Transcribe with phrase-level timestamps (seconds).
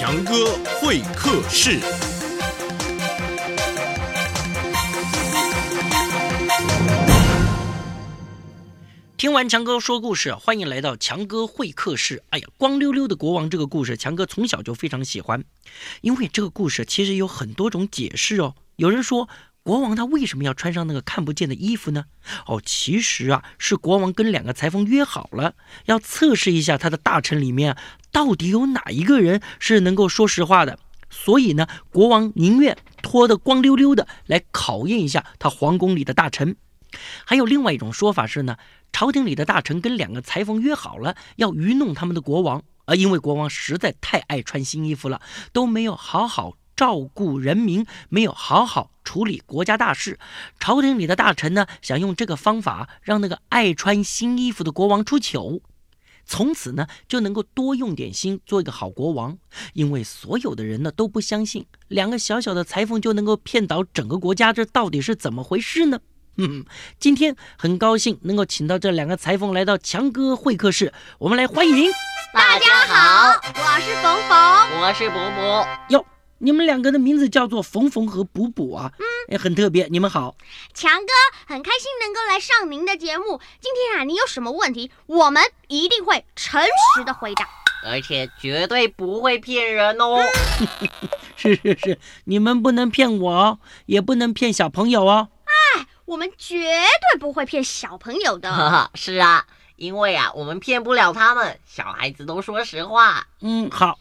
[0.00, 1.78] 强哥会客室。
[9.18, 12.22] 听完强哥说故事，欢迎来到强哥会客室。
[12.30, 15.44] 哎呀，光溜溜的国王这个故事，强哥从小就非常喜欢，
[16.00, 18.54] 因为这个故事其实有很多种解释哦。
[18.76, 19.28] 有人说，
[19.62, 22.04] 国王他为什么要穿上那个看不见的衣服呢？
[22.46, 25.54] 哦，其实啊，是国王跟两个裁缝约好了，
[25.84, 27.76] 要测试一下他的大臣里面
[28.10, 30.78] 到底有哪一个人是能够说实话的。
[31.10, 36.56] 所以呢，国王宁愿脱得光溜溜的来考验一下他皇宫里的大臣。
[37.24, 38.56] 还有另外一种说法是呢。
[38.92, 45.22] 朝廷里的大臣跟两个裁缝约好了，要愚弄他们的国王，而因为国王实在太爱穿新衣服了，
[45.52, 50.18] 都没有好好照顾人民，没有好好处理国家大事。
[50.58, 55.60] 朝廷里的大臣呢，想用这个方法让那个爱穿新衣服的国王出糗，
[56.24, 59.36] 从此呢就能够多用点心，做一个好国王。
[59.74, 66.00] 因为所有的人呢都不相信，两个小小的裁缝就能够骗倒整个国家，这到底是怎么回事呢？
[66.38, 66.64] 嗯，
[66.98, 71.92] 今天很高兴能够请到这两个裁缝来到强哥会客室，我们来欢迎。
[72.32, 75.68] 大家好，我是冯冯，我是伯伯。
[75.90, 76.06] 哟，
[76.42, 79.86] 你们两个的名字叫做缝缝和补补啊，嗯，也很特别。
[79.90, 80.34] 你们好，
[80.72, 81.12] 强哥，
[81.46, 83.38] 很开心能够来上您的节目。
[83.60, 87.46] 今天啊，你有什么问题，我们一定会诚实的回答，
[87.84, 90.22] 而且绝对不会骗人哦。
[91.36, 95.28] 是是是，你们不能骗我哦，也不能骗小朋友哦。
[95.44, 98.90] 哎我们绝对不会骗小朋友的。
[98.96, 99.44] 是啊，
[99.76, 103.26] 因为啊，我们骗不了他们，小孩子都说实话。
[103.42, 103.98] 嗯，好。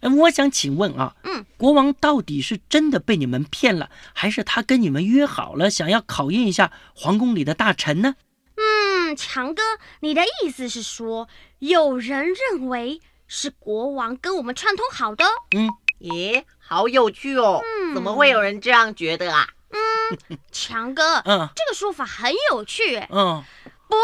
[0.00, 1.21] 嗯，我想请问啊，嗯，
[1.62, 8.16] 国王到底是真的被你们骗了，还是他跟你们约好了，想要考验一下皇宫里的大臣呢？
[8.56, 9.62] 嗯，强哥，
[10.00, 11.28] 你的意思是说，
[11.60, 15.24] 有人认为是国王跟我们串通好的？
[15.56, 17.60] 嗯，咦，好有趣哦。
[17.62, 19.46] 嗯，怎么会有人这样觉得啊？
[19.70, 23.40] 嗯，强哥， 嗯，这个说法很有趣，嗯，
[23.88, 23.94] 不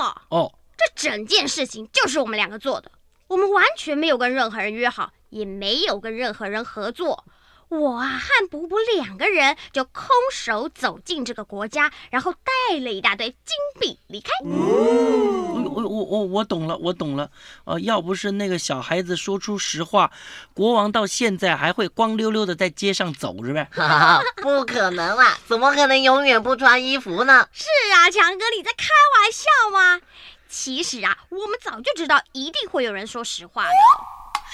[0.00, 2.90] 过，哦，这整件事情就是我们两个做的，
[3.28, 7.24] 我们完全没有跟任何人约好，也没有跟任何人合作。
[7.68, 14.30] 我啊和补补两个人就空手走进这个国家，然后带了一大堆金币离开。
[14.44, 17.30] 我我我我我懂了，我懂了。
[17.64, 20.12] 呃，要不是那个小孩子说出实话，
[20.52, 23.70] 国王到现在还会光溜溜的在街上走着呗？
[24.42, 27.48] 不可能啦， 怎么可能永远不穿衣服呢？
[27.52, 27.64] 是
[27.94, 29.98] 啊，强哥，你在开玩笑吗？
[30.46, 33.70] 其实啊，我们早就知道一定会有人说实话的。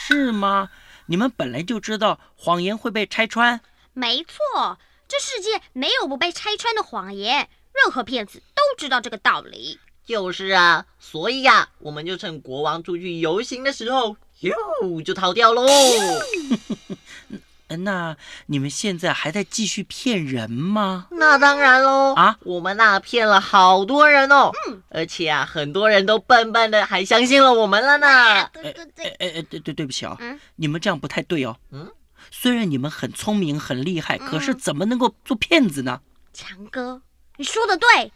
[0.09, 0.71] 是吗？
[1.05, 3.61] 你们本来就知道谎言会被拆穿，
[3.93, 9.79] 没错，这世界没有不被拆穿的谎言，任何骗子都知道这个道理。
[10.07, 15.67] 就是啊，所以呀，我们就趁国王出去游行的时候，哟，就逃掉喽。
[17.77, 21.07] 那你们现在还在继续骗人吗？
[21.11, 28.49] 那当然喽啊，我们那骗了好多人哦，嗯，而且啊，很多人都笨笨的，还相信了我们了呢。
[28.53, 31.57] 对对对，哎哎，对对对不起啊，嗯，你们这样不太对哦。
[31.71, 31.93] 嗯，
[32.31, 36.01] 虽然你们很聪明很厉害，可是怎么能够做骗子呢？
[36.33, 37.03] 强哥，
[37.37, 38.13] 你说的对，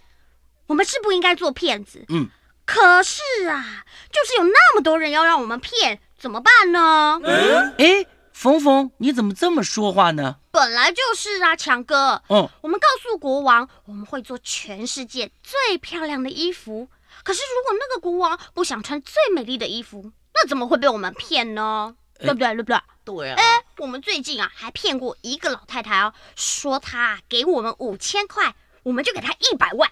[0.67, 2.05] 我们是不应该做骗子。
[2.09, 2.29] 嗯，
[2.65, 7.21] 可是啊，就是有那么多人要让我们骗，怎么办呢？
[7.23, 8.07] 嗯哎。
[8.33, 10.37] 冯冯，你怎么这么说话呢？
[10.51, 12.23] 本来就是啊，强哥。
[12.29, 16.89] 嗯，我们告诉国王，我们会做全世界最漂亮的衣服。
[17.23, 21.95] 可是如果那个国王不想穿最美丽的衣服，那怎么会被我们骗呢？
[22.19, 22.49] 对不对？
[22.55, 22.81] 对不对？
[23.05, 23.37] 对啊。
[23.37, 29.91] 哎，我们最近啊还骗过一个老太太哦，说她给我们五千块，我们就给她一百万，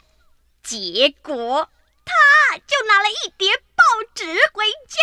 [0.62, 1.68] 结果
[2.04, 3.84] 她就拿了一叠报
[4.14, 4.98] 纸回家。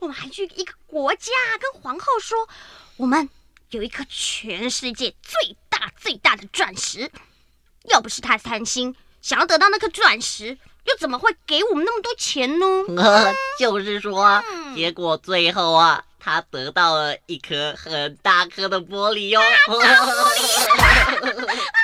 [0.00, 2.48] 我们还去一个国家跟皇后说，
[2.96, 3.28] 我们
[3.70, 7.10] 有一颗全世界最大最大的钻石。
[7.84, 12.66] 要不是他贪心，想要得到那颗钻石，又怎么会给我们那么多钱呢？
[13.58, 14.40] 就是说，
[14.76, 19.40] 结果最后啊，他得到了一颗很大颗的玻璃哟。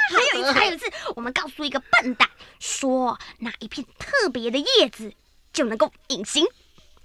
[0.09, 0.87] 还有一次，还有一次，
[1.17, 2.29] 我们告诉一个笨蛋
[2.61, 5.13] 说，那一片特别的叶子
[5.53, 6.47] 就能够隐形。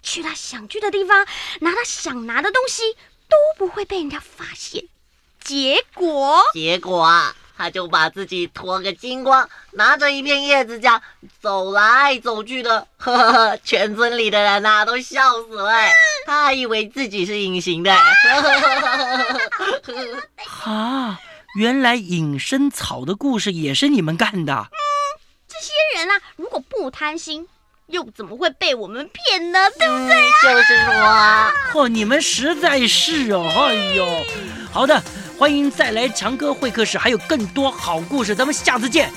[0.04, 1.26] 去他想去的地方，
[1.62, 2.98] 拿他想拿的东西，
[3.32, 4.84] 都不会被人家发现。
[5.44, 11.02] 结果，结果啊，他就把自己脱个精光，拿着一片叶子这样
[11.42, 15.72] 走来走去的，呵呵呵，全村里的人呐都笑死了。
[16.28, 17.96] 他还以为自己是隐形的。
[20.46, 21.20] 哈，
[21.58, 24.54] 原来隐身草的故事也是你们干的。
[24.54, 24.78] 嗯，
[25.48, 27.48] 这些人啊，如果不贪心。
[27.92, 29.60] 又怎么会被我们骗呢？
[29.78, 30.16] 对不对？
[30.16, 34.08] 嗯，就是说啊，嚯、你们实在是哦，哎呦，
[34.72, 35.02] 好的，
[35.38, 39.12] 欢迎再来强哥会客室，还有更多好故事，咱们下次见，